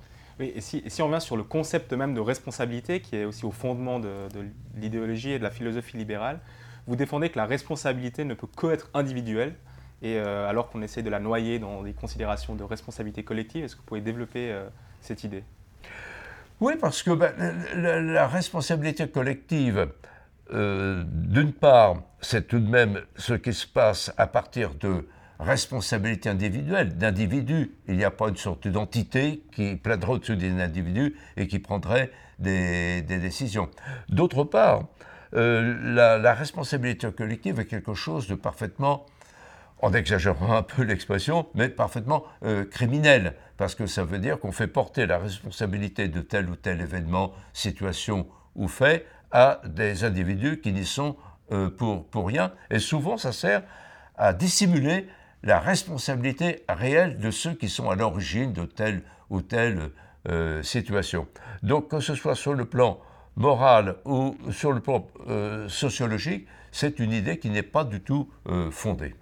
et 0.40 0.60
si, 0.60 0.82
on 1.00 1.06
revient 1.06 1.20
sur 1.20 1.36
le 1.36 1.42
concept 1.42 1.92
même 1.92 2.14
de 2.14 2.20
responsabilité, 2.20 3.00
qui 3.00 3.16
est 3.16 3.24
aussi 3.24 3.44
au 3.44 3.50
fondement 3.50 4.00
de, 4.00 4.28
l'idéologie 4.76 5.32
et 5.32 5.38
de 5.38 5.42
la 5.42 5.50
philosophie 5.50 5.96
libérale, 5.96 6.40
vous 6.86 6.96
défendez 6.96 7.30
que 7.30 7.38
la 7.38 7.46
responsabilité 7.46 8.24
ne 8.24 8.34
peut 8.34 8.46
qu'être 8.46 8.90
individuelle, 8.94 9.54
et 10.02 10.16
euh, 10.16 10.48
alors 10.48 10.70
qu'on 10.70 10.82
essaie 10.82 11.02
de 11.02 11.10
la 11.10 11.20
noyer 11.20 11.58
dans 11.58 11.82
des 11.82 11.92
considérations 11.92 12.54
de 12.54 12.64
responsabilité 12.64 13.22
collective. 13.22 13.64
Est-ce 13.64 13.76
que 13.76 13.80
vous 13.80 13.86
pouvez 13.86 14.00
développer 14.00 14.50
euh, 14.50 14.66
cette 15.00 15.24
idée? 15.24 15.44
Oui, 16.60 16.74
parce 16.80 17.02
que 17.02 17.10
ben, 17.10 17.32
la, 17.74 18.26
responsabilité 18.26 19.08
collective, 19.08 19.88
euh, 20.52 21.04
d'une 21.06 21.52
part, 21.52 22.02
c'est 22.20 22.48
tout 22.48 22.60
de 22.60 22.68
même 22.68 23.00
ce 23.16 23.34
qui 23.34 23.52
se 23.52 23.66
passe 23.66 24.12
à 24.16 24.26
partir 24.26 24.74
de 24.74 25.06
responsabilité 25.40 26.28
individuelle 26.28 26.96
d'individus. 26.96 27.72
Il 27.88 27.96
n'y 27.96 28.04
a 28.04 28.10
pas 28.10 28.28
une 28.28 28.36
sorte 28.36 28.68
d'entité 28.68 29.42
qui 29.52 29.76
plaidera 29.76 30.12
au-dessus 30.12 30.36
des 30.36 30.50
individus 30.60 31.16
et 31.36 31.46
qui 31.46 31.58
prendrait 31.58 32.10
des, 32.38 33.02
décisions. 33.02 33.68
D'autre 34.08 34.44
part, 34.44 34.84
euh, 35.34 36.18
la, 36.18 36.34
responsabilité 36.34 37.10
collective 37.12 37.60
est 37.60 37.66
quelque 37.66 37.94
chose 37.94 38.28
de 38.28 38.34
parfaitement, 38.34 39.06
en 39.82 39.92
exagérant 39.94 40.54
un 40.54 40.62
peu 40.62 40.82
l'expression, 40.82 41.46
mais 41.54 41.68
parfaitement 41.68 42.24
euh, 42.44 42.64
criminel, 42.64 43.34
parce 43.56 43.74
que 43.74 43.86
ça 43.86 44.04
veut 44.04 44.18
dire 44.18 44.38
qu'on 44.38 44.52
fait 44.52 44.66
porter 44.66 45.06
la 45.06 45.18
responsabilité 45.18 46.08
de 46.08 46.20
tel 46.20 46.50
ou 46.50 46.56
tel 46.56 46.80
événement, 46.80 47.32
situation 47.52 48.26
ou 48.56 48.68
fait 48.68 49.06
à 49.30 49.60
des 49.64 50.04
individus 50.04 50.60
qui 50.60 50.72
n'y 50.72 50.84
sont 50.84 51.16
euh, 51.52 51.70
pour, 51.70 52.06
pour 52.06 52.26
rien, 52.26 52.52
et 52.70 52.78
souvent 52.78 53.16
ça 53.16 53.32
sert 53.32 53.62
à 54.16 54.34
dissimuler 54.34 55.06
la 55.42 55.58
responsabilité 55.58 56.64
réelle 56.68 57.18
de 57.18 57.30
ceux 57.30 57.54
qui 57.54 57.68
sont 57.68 57.90
à 57.90 57.96
l'origine 57.96 58.52
de 58.52 58.64
telle 58.64 59.02
ou 59.30 59.42
telle 59.42 59.90
euh, 60.28 60.62
situation. 60.62 61.26
Donc 61.62 61.88
que 61.88 62.00
ce 62.00 62.14
soit 62.14 62.34
sur 62.34 62.54
le 62.54 62.66
plan 62.66 63.00
moral 63.36 63.96
ou 64.04 64.36
sur 64.50 64.72
le 64.72 64.80
plan 64.80 65.06
euh, 65.28 65.68
sociologique, 65.68 66.46
c'est 66.72 66.98
une 66.98 67.12
idée 67.12 67.38
qui 67.38 67.48
n'est 67.50 67.62
pas 67.62 67.84
du 67.84 68.00
tout 68.00 68.28
euh, 68.48 68.70
fondée. 68.70 69.14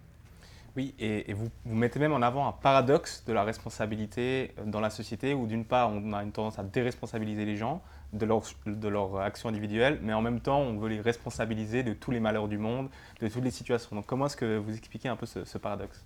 Oui, 0.76 0.94
et, 0.98 1.32
vous, 1.32 1.48
vous, 1.64 1.74
mettez 1.74 1.98
même 1.98 2.12
en 2.12 2.22
avant 2.22 2.46
un 2.46 2.52
paradoxe 2.52 3.24
de 3.26 3.32
la 3.32 3.42
responsabilité 3.42 4.54
dans 4.64 4.80
la 4.80 4.90
société 4.90 5.34
où 5.34 5.46
d'une 5.46 5.64
part 5.64 5.90
on 5.90 6.12
a 6.12 6.22
une 6.22 6.30
tendance 6.30 6.58
à 6.58 6.62
déresponsabiliser 6.62 7.44
les 7.44 7.56
gens 7.56 7.82
de 8.12 8.24
leur, 8.24 8.42
de 8.66 8.88
leur 8.88 9.20
action 9.20 9.48
individuelle, 9.48 9.98
mais 10.02 10.12
en 10.12 10.22
même 10.22 10.40
temps 10.40 10.60
on 10.60 10.78
veut 10.78 10.88
les 10.88 11.00
responsabiliser 11.00 11.82
de 11.82 11.92
tous 11.92 12.10
les 12.10 12.20
malheurs 12.20 12.48
du 12.48 12.58
monde, 12.58 12.88
de 13.20 13.28
toutes 13.28 13.44
les 13.44 13.50
situations. 13.50 13.94
Donc 13.94 14.06
comment 14.06 14.26
est-ce 14.26 14.36
que 14.36 14.56
vous 14.56 14.76
expliquez 14.76 15.08
un 15.08 15.16
peu 15.16 15.26
ce, 15.26 15.58
paradoxe? 15.58 16.04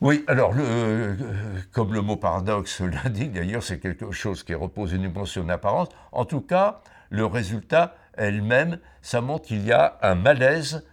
Oui, 0.00 0.24
alors, 0.26 0.52
le, 0.52 0.64
euh, 0.66 1.14
comme 1.72 1.94
le 1.94 2.02
mot 2.02 2.16
paradoxe 2.16 2.80
l'indique, 3.04 3.32
d'ailleurs, 3.32 3.62
c'est 3.62 3.78
quelque 3.78 4.10
chose 4.10 4.42
qui 4.42 4.54
repose 4.54 4.92
uniquement 4.92 5.24
sur 5.24 5.42
une 5.42 5.50
apparence. 5.50 5.88
En 6.12 6.24
tout 6.24 6.40
cas, 6.40 6.80
le 7.10 7.24
résultat 7.24 7.94
elle-même, 8.16 8.78
ça 9.02 9.20
montre 9.20 9.46
qu'il 9.46 9.64
y 9.64 9.72
a 9.72 9.98
un 10.02 10.14
malaise 10.14 10.84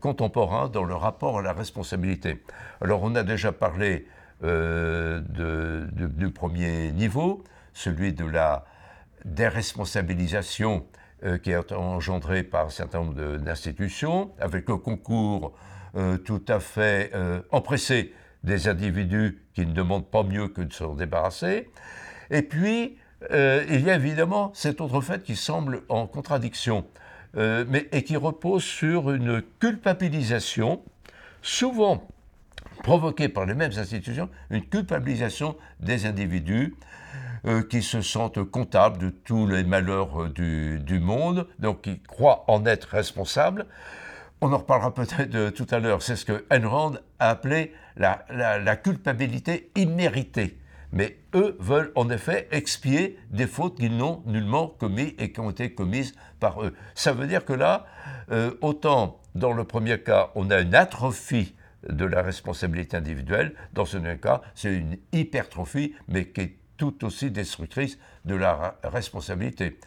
contemporain 0.00 0.68
dans 0.68 0.84
le 0.84 0.94
rapport 0.94 1.38
à 1.38 1.42
la 1.42 1.52
responsabilité. 1.52 2.42
Alors 2.80 3.02
on 3.02 3.14
a 3.14 3.22
déjà 3.22 3.52
parlé 3.52 4.08
euh, 4.42 5.20
du 5.20 6.30
premier 6.30 6.90
niveau, 6.92 7.44
celui 7.72 8.12
de 8.12 8.24
la 8.24 8.64
déresponsabilisation 9.24 10.86
euh, 11.24 11.38
qui 11.38 11.50
est 11.50 11.72
engendrée 11.72 12.42
par 12.42 12.66
un 12.66 12.70
certain 12.70 13.00
nombre 13.00 13.38
d'institutions, 13.38 14.32
avec 14.38 14.68
le 14.68 14.76
concours 14.76 15.52
euh, 15.96 16.18
tout 16.18 16.42
à 16.48 16.60
fait 16.60 17.12
empressé 17.50 18.12
des 18.42 18.68
individus 18.68 19.42
qui 19.54 19.64
ne 19.64 19.72
demandent 19.72 20.10
pas 20.10 20.22
mieux 20.22 20.48
que 20.48 20.60
de 20.60 20.72
s'en 20.72 20.94
débarrasser. 20.94 21.70
Et 22.30 22.42
puis, 22.42 22.98
il 23.30 23.80
y 23.80 23.90
a 23.90 23.94
évidemment 23.94 24.52
cet 24.54 24.82
autre 24.82 25.00
fait 25.00 25.22
qui 25.22 25.34
semble 25.34 25.82
en 25.88 26.06
contradiction 26.06 26.84
euh, 27.36 27.64
mais, 27.68 27.88
et 27.90 28.04
qui 28.04 28.16
repose 28.16 28.62
sur 28.62 29.10
une 29.10 29.42
culpabilisation, 29.58 30.82
souvent 31.42 32.06
provoquée 32.84 33.28
par 33.28 33.44
les 33.44 33.54
mêmes 33.54 33.72
institutions, 33.76 34.28
une 34.50 34.64
culpabilisation 34.64 35.56
des 35.80 36.06
individus 36.06 36.74
euh, 37.46 37.62
qui 37.62 37.82
se 37.82 38.02
sentent 38.02 38.42
comptables 38.42 38.98
de 38.98 39.10
tous 39.10 39.46
les 39.46 39.64
malheurs 39.64 40.24
euh, 40.24 40.78
du, 40.78 40.98
monde, 41.00 41.46
donc 41.58 41.82
qui 41.82 42.00
croient 42.00 42.44
en 42.48 42.66
être 42.66 42.84
responsables. 42.84 43.66
On 44.40 44.52
en 44.52 44.58
reparlera 44.58 44.94
peut-être 44.94 45.50
tout 45.50 45.66
à 45.70 45.78
l'heure, 45.78 46.02
c'est 46.02 46.16
ce 46.16 46.24
que 46.24 46.44
Enron 46.50 46.96
a 47.18 47.30
appelé 47.30 47.72
la 47.96 48.76
culpabilité 48.76 49.70
imméritée 49.76 50.58
mais 50.94 51.18
eux 51.34 51.56
veulent 51.58 51.92
en 51.96 52.08
effet 52.08 52.48
expier 52.52 53.18
des 53.30 53.48
fautes 53.48 53.76
qu'ils 53.76 53.96
n'ont 53.96 54.22
nullement 54.26 54.68
commises 54.68 55.12
et 55.18 55.32
qui 55.32 55.40
ont 55.40 55.50
été 55.50 55.74
commises 55.74 56.14
par 56.38 56.62
eux. 56.62 56.72
Ça 56.94 57.12
veut 57.12 57.26
dire 57.26 57.44
que 57.44 57.52
là, 57.52 57.84
euh, 58.30 58.52
autant 58.62 59.20
dans 59.34 59.52
le 59.52 59.64
premier 59.64 59.98
cas, 59.98 60.30
on 60.36 60.50
a 60.50 60.60
une 60.60 60.74
atrophie 60.74 61.56
de 61.88 62.04
la 62.04 62.22
responsabilité 62.22 62.96
individuelle, 62.96 63.54
dans 63.72 63.84
ce 63.84 63.98
deuxième 63.98 64.18
cas, 64.18 64.40
c'est 64.54 64.72
une 64.72 64.96
hypertrophie, 65.12 65.94
mais 66.08 66.28
qui 66.28 66.40
est 66.40 66.56
tout 66.76 67.04
aussi 67.04 67.30
destructrice 67.30 67.98
de 68.24 68.34
la 68.34 68.76
responsabilité. 68.82 69.78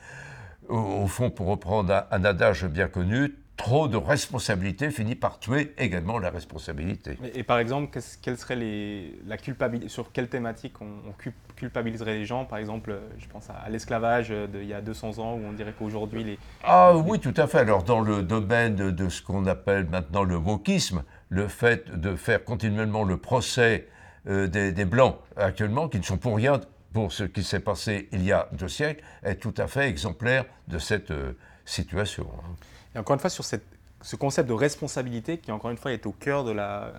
Au, 0.69 1.07
fond, 1.07 1.29
pour 1.29 1.47
reprendre 1.47 2.05
un 2.11 2.25
adage 2.25 2.65
bien 2.65 2.87
connu, 2.87 3.33
trop 3.57 3.87
de 3.87 3.97
responsabilité 3.97 4.91
finit 4.91 5.15
par 5.15 5.39
tuer 5.39 5.73
également 5.77 6.19
la 6.19 6.29
responsabilité. 6.29 7.17
Et, 7.33 7.43
par 7.43 7.57
exemple, 7.57 7.99
quelle 8.21 8.37
serait 8.37 8.55
les, 8.55 9.19
la 9.25 9.37
culpabilité, 9.37 9.89
sur 9.89 10.11
quelle 10.11 10.29
thématique 10.29 10.75
on, 10.79 11.13
culpabiliserait 11.55 12.19
les 12.19 12.25
gens? 12.25 12.45
Par 12.45 12.59
exemple, 12.59 12.95
je 13.17 13.27
pense 13.27 13.49
à, 13.49 13.67
l'esclavage 13.69 14.29
d'il 14.29 14.65
y 14.65 14.73
a 14.73 14.81
200 14.81 15.17
ans, 15.17 15.33
où 15.33 15.41
on 15.43 15.53
dirait 15.53 15.73
qu'aujourd'hui 15.77 16.23
les... 16.23 16.39
Ah 16.63 16.95
oui, 16.95 17.19
tout 17.19 17.33
à 17.35 17.47
fait. 17.47 17.59
Alors 17.59 17.83
dans 17.83 18.01
le 18.01 18.21
domaine 18.21 18.75
de, 18.75 19.09
ce 19.09 19.21
qu'on 19.23 19.47
appelle 19.47 19.87
maintenant 19.89 20.23
le 20.23 20.35
wokisme, 20.35 21.03
le 21.29 21.47
fait 21.47 21.89
de 21.99 22.15
faire 22.15 22.43
continuellement 22.43 23.03
le 23.03 23.17
procès 23.17 23.87
euh, 24.27 24.47
des, 24.47 24.85
Blancs 24.85 25.17
actuellement, 25.35 25.89
qui 25.89 25.97
ne 25.97 26.03
sont 26.03 26.17
pour 26.17 26.35
rien 26.35 26.61
pour 26.97 27.11
ce 27.11 27.25
qui 27.25 27.43
s'est 27.43 27.59
passé 27.59 28.09
il 28.11 28.23
y 28.23 28.31
a 28.31 28.49
deux 28.53 28.67
siècles, 28.67 29.03
est 29.21 29.35
tout 29.35 29.53
à 29.59 29.67
fait 29.67 29.87
exemplaire 29.87 30.45
de 30.67 30.79
cette 30.79 31.11
euh, 31.11 31.33
situation. 31.63 32.27
Hein. 32.39 32.55
Et 32.95 32.97
encore 32.97 33.13
une 33.13 33.19
fois, 33.19 33.29
sur 33.29 33.45
ce 33.45 34.15
concept 34.15 34.49
de 34.49 34.53
responsabilité 34.53 35.37
qui, 35.37 35.51
encore 35.51 35.69
une 35.69 35.77
fois, 35.77 35.93
est 35.93 36.07
au 36.07 36.11
cœur 36.11 36.43
de 36.43 36.49
la, 36.49 36.91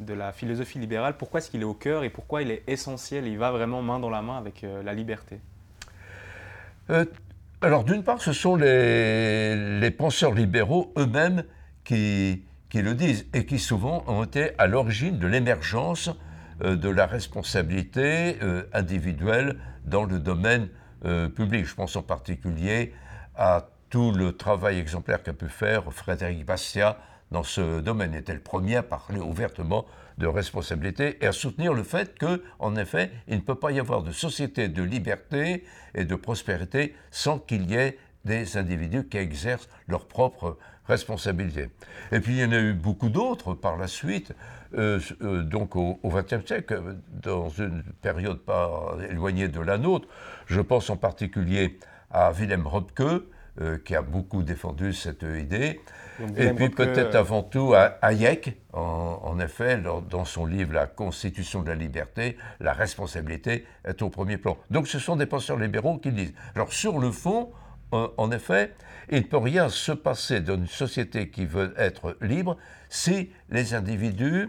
de 0.00 0.14
la 0.14 0.32
philosophie 0.32 0.78
libérale, 0.78 1.18
pourquoi 1.18 1.40
est-ce 1.40 1.50
qu'il 1.50 1.60
est 1.60 1.64
au 1.64 1.74
cœur 1.74 2.02
et 2.02 2.08
pourquoi 2.08 2.40
il 2.40 2.50
est 2.50 2.62
essentiel, 2.66 3.26
il 3.26 3.36
va 3.36 3.50
vraiment 3.50 3.82
main 3.82 4.00
dans 4.00 4.08
la 4.08 4.22
main 4.22 4.38
avec 4.38 4.64
euh, 4.64 4.82
la 4.82 4.94
liberté? 4.94 5.38
Euh, 6.88 7.04
Alors, 7.60 7.84
d'une 7.84 8.04
part, 8.04 8.22
ce 8.22 8.32
sont 8.32 8.56
les, 8.56 9.80
les 9.80 9.90
penseurs 9.90 10.32
libéraux 10.32 10.94
eux-mêmes 10.96 11.44
qui, 11.84 12.42
qui 12.70 12.80
le 12.80 12.94
disent 12.94 13.26
et 13.34 13.44
qui 13.44 13.58
souvent 13.58 14.02
ont 14.06 14.24
été 14.24 14.52
à 14.56 14.66
l'origine 14.66 15.18
de 15.18 15.26
l'émergence 15.26 16.08
de 16.62 16.88
la 16.88 17.06
responsabilité 17.06 18.38
individuelle 18.72 19.58
dans 19.84 20.04
le 20.04 20.18
domaine 20.18 20.68
public. 21.34 21.66
Je 21.66 21.74
pense 21.74 21.96
en 21.96 22.02
particulier 22.02 22.92
à 23.36 23.68
tout 23.90 24.12
le 24.12 24.36
travail 24.36 24.78
exemplaire 24.78 25.22
qu'a 25.22 25.32
pu 25.32 25.48
faire 25.48 25.92
Frédéric 25.92 26.46
Bastiat 26.46 26.98
dans 27.30 27.42
ce 27.42 27.80
domaine. 27.80 28.12
Il 28.12 28.18
était 28.18 28.34
le 28.34 28.40
premier 28.40 28.76
à 28.76 28.82
parler 28.82 29.20
ouvertement 29.20 29.86
de 30.18 30.26
responsabilité 30.26 31.18
et 31.22 31.26
à 31.26 31.32
soutenir 31.32 31.72
le 31.72 31.82
fait 31.82 32.16
que, 32.18 32.42
en 32.58 32.76
effet, 32.76 33.10
il 33.28 33.36
ne 33.36 33.40
peut 33.40 33.54
pas 33.54 33.72
y 33.72 33.80
avoir 33.80 34.02
de 34.02 34.12
société 34.12 34.68
de 34.68 34.82
liberté 34.82 35.64
et 35.94 36.04
de 36.04 36.14
prospérité 36.14 36.94
sans 37.10 37.38
qu'il 37.38 37.70
y 37.70 37.74
ait 37.74 37.98
des 38.24 38.56
individus 38.56 39.08
qui 39.08 39.16
exercent 39.16 39.68
leur 39.88 40.06
propre 40.06 40.58
responsabilité. 40.86 41.70
Et 42.12 42.20
puis 42.20 42.34
il 42.34 42.40
y 42.40 42.44
en 42.44 42.52
a 42.52 42.58
eu 42.58 42.72
beaucoup 42.72 43.08
d'autres 43.08 43.54
par 43.54 43.76
la 43.76 43.88
suite, 43.88 44.32
euh, 44.74 45.00
euh, 45.22 45.42
donc 45.42 45.76
au 45.76 45.98
XXe 46.04 46.46
siècle, 46.46 46.96
dans 47.22 47.48
une 47.48 47.82
période 48.00 48.38
pas 48.38 48.96
éloignée 49.08 49.48
de 49.48 49.60
la 49.60 49.78
nôtre. 49.78 50.08
Je 50.46 50.60
pense 50.60 50.90
en 50.90 50.96
particulier 50.96 51.78
à 52.10 52.32
Wilhelm 52.32 52.66
Röpke, 52.66 53.24
euh, 53.60 53.78
qui 53.84 53.94
a 53.94 54.02
beaucoup 54.02 54.42
défendu 54.42 54.92
cette 54.92 55.22
idée. 55.22 55.80
et 56.36 56.52
puis 56.52 56.70
peut-être 56.70 57.14
avant 57.14 57.42
tout 57.42 57.74
à 57.74 57.98
Hayek, 58.02 58.56
en, 58.72 59.38
effet, 59.40 59.78
dans 60.08 60.24
son 60.24 60.46
livre 60.46 60.72
La 60.72 60.86
Constitution 60.86 61.62
de 61.62 61.68
la 61.68 61.74
liberté, 61.74 62.36
la 62.60 62.72
responsabilité 62.72 63.66
est 63.84 64.00
au 64.02 64.08
premier 64.08 64.38
plan. 64.38 64.56
Donc 64.70 64.88
ce 64.88 64.98
sont 64.98 65.16
des 65.16 65.26
penseurs 65.26 65.58
libéraux 65.58 65.98
qui 65.98 66.12
disent. 66.12 66.32
Alors 66.54 66.72
sur 66.72 66.98
le 66.98 67.10
fond, 67.10 67.52
en 67.92 68.30
effet, 68.30 68.72
il 69.10 69.18
ne 69.18 69.26
peut 69.26 69.36
rien 69.36 69.68
se 69.68 69.92
passer 69.92 70.40
dans 70.40 70.54
une 70.54 70.66
société 70.66 71.28
qui 71.28 71.44
veut 71.44 71.74
être 71.76 72.16
libre 72.22 72.56
si 72.88 73.30
les 73.50 73.74
individus, 73.74 74.48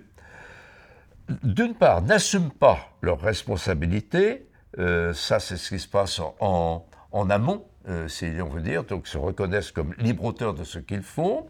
d'une 1.43 1.75
part, 1.75 2.01
n'assument 2.01 2.51
pas 2.51 2.95
leurs 3.01 3.19
responsabilités, 3.19 4.47
euh, 4.79 5.13
ça 5.13 5.39
c'est 5.39 5.57
ce 5.57 5.69
qui 5.69 5.79
se 5.79 5.87
passe 5.87 6.19
en, 6.39 6.85
en 7.11 7.29
amont, 7.29 7.65
euh, 7.87 8.07
si 8.07 8.25
on 8.41 8.49
veut 8.49 8.61
dire, 8.61 8.83
donc 8.83 9.07
se 9.07 9.17
reconnaissent 9.17 9.71
comme 9.71 9.93
libres 9.97 10.25
auteurs 10.25 10.53
de 10.53 10.63
ce 10.63 10.79
qu'ils 10.79 11.03
font, 11.03 11.47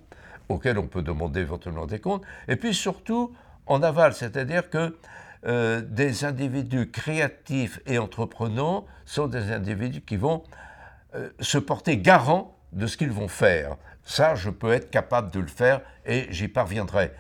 auquel 0.50 0.78
on 0.78 0.88
peut 0.88 1.02
demander 1.02 1.42
éventuellement 1.42 1.86
des 1.86 2.00
comptes, 2.00 2.24
et 2.48 2.56
puis 2.56 2.74
surtout 2.74 3.34
en 3.66 3.82
aval, 3.82 4.14
c'est-à-dire 4.14 4.70
que 4.70 4.98
euh, 5.46 5.82
des 5.82 6.26
individus 6.26 6.90
créatifs 6.90 7.80
et 7.86 7.98
entreprenants 7.98 8.86
sont 9.06 9.28
des 9.28 9.52
individus 9.52 10.02
qui 10.02 10.18
vont 10.18 10.44
se 11.40 11.60
porter 11.60 12.00
garant 12.00 12.58
de 12.72 12.88
ce 12.88 12.98
qu'ils 12.98 13.12
vont 13.12 13.28
faire. 13.28 13.78
Ça, 14.04 14.36
je 14.36 14.50
peux 14.50 14.72
être 14.72 14.90
capable 14.90 15.32
de 15.32 15.40
le 15.40 15.48
faire 15.48 15.82
et 16.06 16.28
j'y 16.30 16.48
parviendrai. 16.48 17.14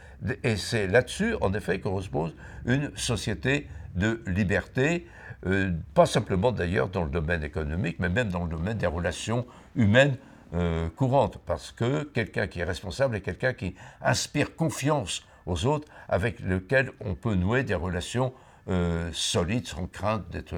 Et 0.43 0.57
c'est 0.57 0.87
là-dessus, 0.87 1.35
en 1.41 1.53
effet, 1.53 1.79
qu'on 1.79 1.95
repose 1.95 2.35
une 2.65 2.95
société 2.95 3.67
de 3.95 4.21
liberté 4.27 5.07
euh, 5.45 5.71
pas 5.93 6.05
simplement 6.05 6.51
d'ailleurs 6.53 6.87
dans 6.87 7.03
le 7.03 7.09
domaine 7.09 7.43
économique, 7.43 7.97
mais 7.99 8.07
même 8.07 8.29
dans 8.29 8.45
le 8.45 8.49
domaine 8.49 8.77
des 8.77 8.87
relations 8.87 9.45
humaines 9.75 10.15
euh, 10.53 10.87
courantes, 10.95 11.37
parce 11.45 11.71
que 11.71 12.03
quelqu'un 12.03 12.47
qui 12.47 12.61
est 12.61 12.63
responsable 12.63 13.17
est 13.17 13.21
quelqu'un 13.21 13.51
qui 13.53 13.75
inspire 14.01 14.55
confiance 14.55 15.25
aux 15.45 15.65
autres, 15.65 15.87
avec 16.07 16.39
lequel 16.39 16.91
on 17.01 17.15
peut 17.15 17.35
nouer 17.35 17.63
des 17.63 17.75
relations 17.75 18.33
euh, 18.69 19.09
solides 19.11 19.67
sans 19.67 19.87
crainte 19.87 20.29
d'être 20.29 20.55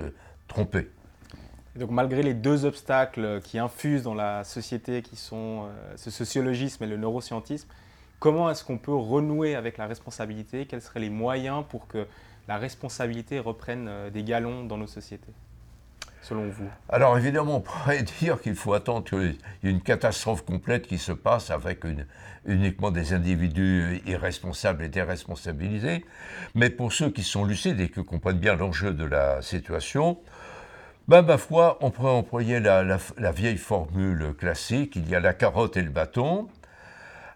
trompé. 0.47 0.91
Donc 1.75 1.91
malgré 1.91 2.23
les 2.23 2.33
deux 2.33 2.65
obstacles 2.65 3.41
qui 3.43 3.59
infusent 3.59 4.03
dans 4.03 4.13
la 4.13 4.43
société, 4.43 5.01
qui 5.01 5.15
sont 5.15 5.67
ce 5.95 6.09
sociologisme 6.09 6.83
et 6.83 6.87
le 6.87 6.97
neuroscientisme, 6.97 7.67
comment 8.19 8.49
est-ce 8.49 8.63
qu'on 8.63 8.77
peut 8.77 8.93
renouer 8.93 9.55
avec 9.55 9.77
la 9.77 9.87
responsabilité? 9.87 10.65
Quels 10.65 10.81
seraient 10.81 10.99
les 10.99 11.09
moyens 11.09 11.63
pour 11.69 11.87
que 11.87 12.07
la 12.47 12.57
responsabilité 12.57 13.39
reprenne 13.39 13.87
euh, 13.87 14.09
des 14.09 14.23
galons 14.23 14.65
dans 14.65 14.77
nos 14.77 14.87
sociétés 14.87 15.33
selon 16.21 16.49
vous? 16.49 16.67
Alors 16.89 17.17
évidemment, 17.17 17.57
on 17.57 17.61
pourrait 17.61 18.03
dire 18.21 18.41
qu'il 18.41 18.55
faut 18.55 18.73
attendre 18.73 19.03
qu'il 19.03 19.37
y 19.63 19.67
ait 19.67 19.71
une 19.71 19.81
catastrophe 19.81 20.43
complète 20.43 20.87
qui 20.87 20.97
se 20.97 21.11
passe 21.11 21.51
avec 21.51 21.83
uniquement 22.45 22.89
des 22.89 23.13
individus 23.13 24.01
irresponsables 24.07 24.83
et 24.83 24.89
déresponsabilisés. 24.89 26.03
Mais 26.55 26.71
pour 26.71 26.93
ceux 26.93 27.11
qui 27.11 27.23
sont 27.23 27.45
lucides 27.45 27.79
et 27.79 27.89
qui 27.89 28.03
comprennent 28.03 28.39
bien 28.39 28.55
l'enjeu 28.55 28.91
de 28.91 29.05
la 29.05 29.41
situation, 29.43 30.17
ben, 31.07 31.21
ma 31.21 31.37
foi, 31.37 31.77
on 31.81 31.91
pourrait 31.91 32.11
employer 32.11 32.59
la, 32.59 32.97
vieille 33.31 33.57
formule 33.57 34.33
classique, 34.37 34.95
il 34.95 35.07
y 35.07 35.15
a 35.15 35.19
la 35.19 35.33
carotte 35.33 35.77
et 35.77 35.83
le 35.83 35.91
bâton. 35.91 36.47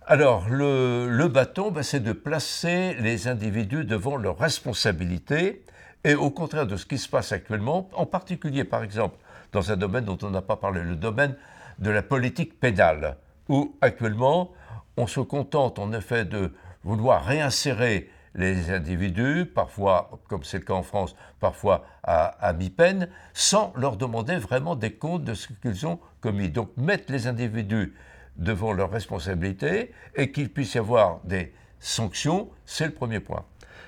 Alors, 0.08 0.50
le, 0.50 1.28
bâton, 1.28 1.70
ben, 1.70 1.84
c'est 1.84 2.00
de 2.00 2.14
placer 2.14 2.96
les 2.96 3.28
individus 3.28 3.86
devant 3.86 4.18
leurs 4.18 4.40
responsabilités 4.40 5.64
et 6.04 6.16
au 6.16 6.32
contraire 6.32 6.66
de 6.66 6.78
ce 6.78 6.86
qui 6.86 6.98
se 6.98 7.08
passe 7.10 7.32
actuellement, 7.32 7.90
en 7.94 8.06
particulier, 8.06 8.64
par 8.64 8.84
exemple, 8.84 9.18
dans 9.52 9.72
un 9.72 9.78
domaine 9.78 10.06
dont 10.06 10.18
on 10.24 10.30
n'a 10.30 10.42
pas 10.42 10.56
parlé, 10.56 10.82
le 10.82 10.96
domaine 10.96 11.36
de 11.78 11.92
la 11.92 12.02
politique 12.02 12.60
pénale, 12.60 13.18
où 13.50 13.76
actuellement, 13.82 14.52
on 14.98 15.08
se 15.08 15.20
contente 15.20 15.78
en 15.78 15.94
effet 15.94 16.26
de 16.26 16.54
vouloir 16.84 17.24
réinsérer 17.24 18.10
les 18.36 18.72
individus, 18.72 19.46
parfois, 19.46 20.12
comme 20.28 20.44
c'est 20.44 20.60
le 20.60 20.64
cas 20.64 20.74
en 20.74 20.84
France, 20.84 21.16
parfois 21.40 21.86
à, 22.04 22.54
mi-peine, 22.54 23.10
sans 23.34 23.74
leur 23.76 23.98
demander 23.98 24.38
vraiment 24.38 24.76
des 24.76 24.94
comptes 24.94 25.24
de 25.24 25.34
ce 25.34 25.48
qu'ils 25.62 25.88
ont 25.88 26.00
commis. 26.22 26.50
Donc 26.50 26.70
mettre 26.78 27.12
les 27.12 27.28
individus 27.28 27.94
devant 28.38 28.74
leurs 28.74 28.92
responsabilités 28.92 29.92
et 30.16 30.32
qu'il 30.32 30.50
puisse 30.50 30.76
y 30.76 30.78
avoir 30.78 31.20
des 31.24 31.54
sanctions, 31.80 32.50
c'est 32.66 32.86
le 32.86 32.94
premier 32.94 33.20
point. 33.20 33.46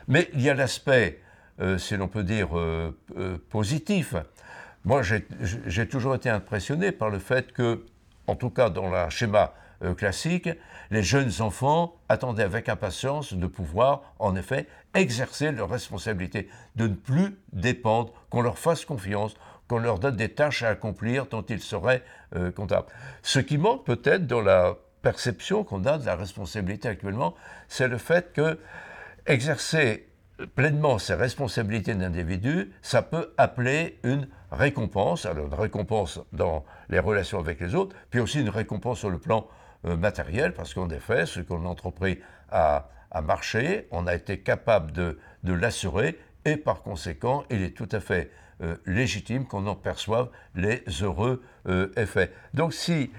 Mais 0.07 0.29
il 0.33 0.41
y 0.41 0.49
a 0.49 0.53
l'aspect, 0.53 1.21
euh, 1.61 1.77
si 1.77 1.95
l'on 1.95 2.07
peut 2.07 2.23
dire, 2.23 2.57
euh, 2.57 2.97
euh, 3.17 3.37
positif. 3.49 4.15
Moi, 4.83 5.03
j'ai 5.03 5.87
toujours 5.87 6.15
été 6.15 6.29
impressionné 6.29 6.91
par 6.91 7.09
le 7.09 7.19
fait 7.19 7.51
que, 7.51 7.85
en 8.25 8.35
tout 8.35 8.49
cas 8.49 8.71
dans 8.71 8.89
le 8.89 9.09
schéma 9.09 9.53
euh, 9.83 9.93
classique, 9.93 10.49
les 10.91 11.03
jeunes 11.03 11.31
enfants 11.39 11.95
attendaient 12.09 12.43
avec 12.43 12.69
impatience 12.69 13.33
de 13.33 13.47
pouvoir, 13.47 14.13
en 14.19 14.35
effet, 14.35 14.67
exercer 14.93 15.51
leurs 15.51 15.69
responsabilités, 15.69 16.49
de 16.75 16.87
ne 16.87 16.93
plus 16.93 17.37
dépendre, 17.53 18.13
qu'on 18.29 18.41
leur 18.41 18.59
fasse 18.59 18.85
confiance, 18.85 19.33
qu'on 19.67 19.79
leur 19.79 19.99
donne 19.99 20.15
des 20.15 20.29
tâches 20.29 20.63
à 20.63 20.69
accomplir 20.69 21.27
dont 21.27 21.43
ils 21.43 21.61
seraient 21.61 22.03
euh, 22.35 22.51
comptables. 22.51 22.87
Ce 23.23 23.39
qui 23.39 23.57
manque 23.57 23.85
peut-être 23.85 24.27
dans 24.27 24.41
la 24.41 24.75
perception 25.01 25.63
qu'on 25.63 25.85
a 25.85 25.97
de 25.97 26.05
la 26.05 26.15
responsabilité 26.15 26.87
actuellement, 26.87 27.35
c'est 27.67 27.87
le 27.87 27.97
fait 27.97 28.33
que 28.33 28.59
exercer 29.25 30.07
pleinement 30.55 30.97
ses 30.97 31.13
responsabilités 31.13 31.93
d'individu, 31.93 32.71
ça 32.81 33.01
peut 33.01 33.33
appeler 33.37 33.99
une 34.03 34.27
récompense, 34.51 35.25
alors 35.25 35.47
une 35.47 35.53
récompense 35.53 36.19
dans 36.33 36.65
les 36.89 36.99
relations 36.99 37.39
avec 37.39 37.59
les 37.59 37.75
autres, 37.75 37.95
puis 38.09 38.19
aussi 38.19 38.41
une 38.41 38.49
récompense 38.49 38.99
sur 38.99 39.09
le 39.09 39.19
plan 39.19 39.47
matériel, 39.83 40.53
parce 40.53 40.73
qu'en 40.73 40.89
effet, 40.89 41.25
ce 41.25 41.39
qu'on 41.39 41.65
a 41.65 41.67
entrepris 41.67 42.19
a, 42.49 42.87
marché, 43.23 43.87
on 43.91 44.07
a 44.07 44.15
été 44.15 44.39
capable 44.39 44.91
de, 44.91 45.17
l'assurer, 45.43 46.19
et 46.45 46.57
par 46.57 46.81
conséquent, 46.81 47.43
il 47.49 47.61
est 47.61 47.75
tout 47.75 47.89
à 47.91 47.99
fait 47.99 48.31
euh, 48.61 48.75
légitime 48.85 49.45
qu'on 49.45 49.67
en 49.67 49.75
perçoive 49.75 50.29
les 50.55 50.83
heureux 51.01 51.43
euh, 51.67 51.91
effets. 51.97 52.31
Donc 52.53 52.73
si 52.73 53.11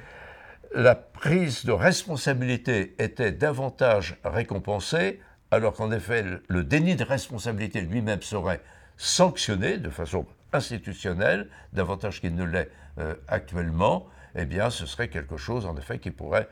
la 0.75 0.95
prise 0.95 1.65
de 1.65 1.73
responsabilité 1.73 2.95
était 2.99 3.33
davantage 3.33 4.17
récompensée, 4.25 5.21
alors 5.51 5.75
qu'en 5.75 5.93
effet 5.93 6.25
le 6.49 6.65
déni 6.65 6.97
de 6.97 7.05
responsabilité 7.05 7.81
lui-même 7.81 8.23
serait 8.23 8.61
sanctionné 8.97 9.79
de 9.79 9.91
façon 9.91 10.27
institutionnelle, 10.53 11.49
davantage 11.73 12.21
qu'il 12.21 12.35
ne 12.35 12.45
l'est 12.45 12.71
actuellement, 13.27 14.07
eh 14.35 14.45
bien, 14.45 14.71
ce 14.71 14.87
serait 14.87 15.09
quelque 15.09 15.37
chose, 15.37 15.67
en 15.67 15.77
effet, 15.77 15.99
qui 15.99 16.11
pourrait 16.11 16.49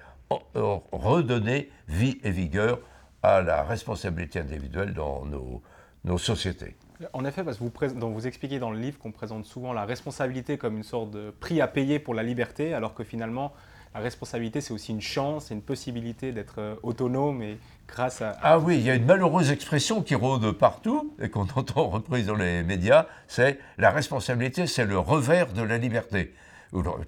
redonner 0.92 1.70
vie 1.88 2.18
et 2.22 2.30
vigueur 2.30 2.80
à 3.22 3.42
la 3.42 3.62
responsabilité 3.62 4.38
individuelle 4.38 4.94
dans 4.94 5.24
nos, 5.24 6.18
sociétés. 6.18 6.76
En 7.12 7.24
effet, 7.24 7.42
parce 7.42 7.58
que 7.58 7.64
vous, 7.64 8.12
vous 8.12 8.26
expliquez 8.26 8.58
dans 8.58 8.70
le 8.70 8.78
livre 8.78 8.98
qu'on 8.98 9.12
présente 9.12 9.46
souvent 9.46 9.72
la 9.72 9.84
responsabilité 9.84 10.58
comme 10.58 10.76
une 10.76 10.82
sorte 10.82 11.10
de 11.10 11.30
prix 11.30 11.60
à 11.60 11.66
payer 11.66 11.98
pour 11.98 12.14
la 12.14 12.22
liberté, 12.22 12.74
alors 12.74 12.94
que 12.94 13.04
finalement, 13.04 13.52
la 13.94 14.00
responsabilité, 14.00 14.60
c'est 14.60 14.72
aussi 14.72 14.92
une 14.92 15.00
chance, 15.00 15.46
c'est 15.46 15.54
une 15.54 15.62
possibilité 15.62 16.32
d'être 16.32 16.58
euh, 16.58 16.76
autonome 16.82 17.42
et 17.42 17.58
grâce 17.88 18.22
à... 18.22 18.36
Ah 18.40 18.58
oui, 18.58 18.76
il 18.76 18.82
y 18.82 18.90
a 18.90 18.94
une 18.94 19.04
malheureuse 19.04 19.50
expression 19.50 20.02
qui 20.02 20.14
rôde 20.14 20.52
partout 20.52 21.12
et 21.20 21.28
qu'on 21.28 21.48
entend 21.56 21.88
reprise 21.88 22.26
dans 22.26 22.36
les 22.36 22.62
médias, 22.62 23.06
c'est 23.26 23.58
la 23.78 23.90
responsabilité, 23.90 24.66
c'est 24.66 24.84
le 24.84 24.98
revers 24.98 25.52
de 25.52 25.62
la 25.62 25.76
liberté 25.76 26.32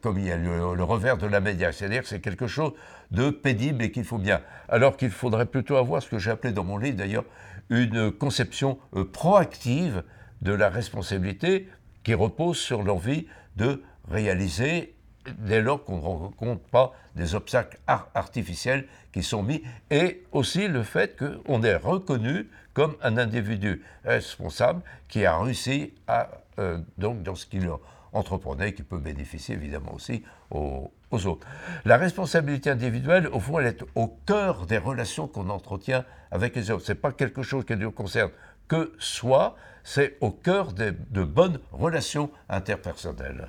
comme 0.01 0.19
il 0.19 0.27
y 0.27 0.33
a 0.33 0.37
le, 0.37 0.83
revers 0.83 1.17
de 1.19 1.27
la 1.27 1.41
média, 1.41 1.73
c'est-à-dire 1.73 2.03
que 2.03 2.09
c'est 2.09 2.21
quelque 2.21 2.47
chose 2.47 2.73
de 3.11 3.31
pénible 3.31 3.83
et 3.85 3.91
qu'il 3.91 4.05
faut 4.05 4.19
bien. 4.19 4.41
Alors 4.69 4.97
qu'il 4.97 5.11
faudrait 5.11 5.47
plutôt 5.47 5.77
avoir 5.77 6.03
ce 6.03 6.09
que 6.09 6.19
j'ai 6.19 6.31
appelé 6.31 6.53
dans 6.53 6.65
mon 6.65 6.79
livre 6.79 6.97
d'ailleurs 6.97 7.25
une 7.71 8.11
conception 8.11 8.79
euh, 8.97 9.05
proactive 9.05 10.03
de 10.43 10.53
la 10.53 10.69
responsabilité 10.69 11.69
qui 12.03 12.15
repose 12.15 12.59
sur 12.59 12.83
l'envie 12.83 13.27
de 13.57 13.83
réaliser 14.11 14.95
dès 15.39 15.63
lors 15.63 15.85
qu'on 15.85 15.99
ne 15.99 16.03
rencontre 16.03 16.63
pas 16.71 16.93
des 17.15 17.35
obstacles 17.35 17.79
artificiels 17.87 18.87
qui 19.13 19.23
sont 19.23 19.43
mis, 19.43 19.63
et 19.91 20.23
aussi 20.33 20.67
le 20.69 20.83
fait 20.83 21.17
qu'on 21.17 21.63
est 21.63 21.77
reconnu 21.77 22.49
comme 22.75 22.97
un 23.03 23.19
individu 23.19 23.85
responsable 24.05 24.83
qui 25.09 25.25
a 25.25 25.39
réussi 25.39 25.93
à, 26.09 26.29
euh, 26.59 26.79
donc 26.99 27.23
dans 27.23 27.35
ce 27.35 27.47
qu'il 27.47 27.67
a 27.67 27.77
entreprenait 28.13 28.75
qui 28.75 28.83
peut 28.83 28.99
bénéficier 28.99 29.55
évidemment 29.55 29.95
aussi 29.95 30.23
aux, 30.51 30.91
autres. 31.13 31.47
La 31.85 31.97
responsabilité 31.97 32.71
individuelle, 32.71 33.29
au 33.29 33.41
fond, 33.41 33.59
elle 33.59 33.67
est 33.67 33.85
au 33.95 34.09
cœur 34.27 34.67
des 34.67 34.79
relations 34.79 35.29
qu'on 35.29 35.51
entretient 35.51 36.05
avec 36.31 36.57
les 36.57 36.71
autres. 36.71 36.87
Ce 36.87 36.93
n'est 36.93 36.99
pas 36.99 37.13
quelque 37.13 37.43
chose 37.43 37.65
qui 37.65 37.77
ne 37.77 37.89
concerne 37.89 38.31
que 38.69 38.93
soi, 38.99 39.57
c'est 39.85 40.17
au 40.21 40.31
cœur 40.31 40.73
de 40.73 41.25
bonnes 41.25 41.61
relations 41.73 42.31
interpersonnelles. 42.49 43.49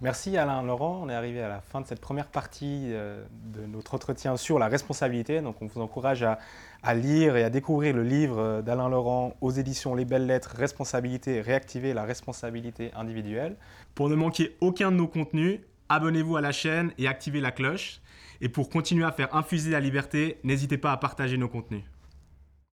Merci 0.00 0.36
Alain 0.36 0.62
Laurent. 0.62 1.00
On 1.02 1.08
est 1.08 1.14
arrivé 1.14 1.42
à 1.42 1.48
la 1.48 1.60
fin 1.60 1.80
de 1.80 1.86
cette 1.86 2.00
première 2.00 2.28
partie 2.28 2.92
euh, 2.92 3.24
de 3.52 3.66
notre 3.66 3.94
entretien 3.94 4.36
sur 4.36 4.60
la 4.60 4.68
responsabilité. 4.68 5.40
Donc 5.40 5.60
on 5.60 5.66
vous 5.66 5.80
encourage 5.80 6.24
à, 6.82 6.94
lire 6.94 7.36
et 7.36 7.44
à 7.44 7.50
découvrir 7.50 7.94
le 7.94 8.02
livre 8.02 8.62
d'Alain 8.62 8.88
Laurent 8.88 9.36
aux 9.40 9.50
éditions 9.50 9.94
Les 9.94 10.04
Belles 10.04 10.26
Lettres, 10.26 10.54
Responsabilité, 10.56 11.40
réactiver 11.40 11.94
la 11.94 12.04
responsabilité 12.04 12.90
individuelle. 12.94 13.56
Pour 13.94 14.08
ne 14.08 14.14
manquer 14.14 14.56
aucun 14.60 14.90
de 14.90 14.96
nos 14.96 15.08
contenus, 15.08 15.60
abonnez-vous 15.88 16.36
à 16.36 16.40
la 16.40 16.52
chaîne 16.52 16.92
et 16.98 17.08
activez 17.08 17.40
la 17.40 17.50
cloche. 17.50 18.00
Et 18.40 18.48
pour 18.48 18.70
continuer 18.70 19.04
à 19.04 19.12
faire 19.12 19.34
infuser 19.34 19.70
la 19.70 19.80
liberté, 19.80 20.38
n'hésitez 20.44 20.78
pas 20.78 20.92
à 20.92 20.96
partager 20.96 21.36
nos 21.36 21.48
contenus. 21.48 21.82